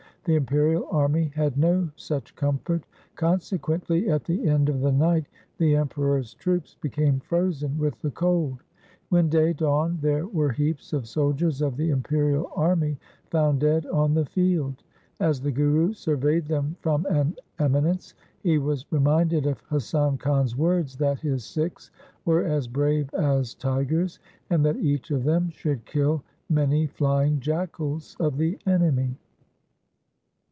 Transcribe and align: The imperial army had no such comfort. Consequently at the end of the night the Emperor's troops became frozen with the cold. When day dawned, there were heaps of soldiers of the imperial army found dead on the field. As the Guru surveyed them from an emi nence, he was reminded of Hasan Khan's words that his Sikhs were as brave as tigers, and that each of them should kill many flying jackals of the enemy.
The 0.25 0.35
imperial 0.35 0.85
army 0.91 1.31
had 1.33 1.57
no 1.57 1.89
such 1.95 2.35
comfort. 2.35 2.83
Consequently 3.15 4.07
at 4.11 4.23
the 4.23 4.47
end 4.47 4.69
of 4.69 4.81
the 4.81 4.91
night 4.91 5.25
the 5.57 5.75
Emperor's 5.75 6.35
troops 6.35 6.75
became 6.79 7.19
frozen 7.21 7.75
with 7.79 7.99
the 8.03 8.11
cold. 8.11 8.61
When 9.09 9.29
day 9.29 9.51
dawned, 9.53 9.99
there 10.01 10.27
were 10.27 10.51
heaps 10.51 10.93
of 10.93 11.07
soldiers 11.07 11.63
of 11.63 11.75
the 11.75 11.89
imperial 11.89 12.51
army 12.55 12.99
found 13.31 13.61
dead 13.61 13.87
on 13.87 14.13
the 14.13 14.27
field. 14.27 14.83
As 15.19 15.41
the 15.41 15.51
Guru 15.51 15.91
surveyed 15.93 16.45
them 16.45 16.75
from 16.81 17.07
an 17.07 17.35
emi 17.57 17.81
nence, 17.81 18.13
he 18.41 18.59
was 18.59 18.85
reminded 18.91 19.47
of 19.47 19.63
Hasan 19.71 20.19
Khan's 20.19 20.55
words 20.55 20.95
that 20.97 21.19
his 21.19 21.43
Sikhs 21.45 21.89
were 22.25 22.43
as 22.45 22.67
brave 22.67 23.11
as 23.15 23.55
tigers, 23.55 24.19
and 24.51 24.63
that 24.67 24.77
each 24.77 25.09
of 25.09 25.23
them 25.23 25.49
should 25.49 25.83
kill 25.85 26.21
many 26.47 26.85
flying 26.85 27.39
jackals 27.39 28.15
of 28.19 28.37
the 28.37 28.59
enemy. 28.67 29.17